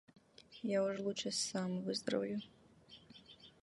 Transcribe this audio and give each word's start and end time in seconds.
Я 0.77 0.81
уж 0.83 0.97
лучше 0.97 1.29
сам 1.31 1.79
выздоровлю. 1.83 2.39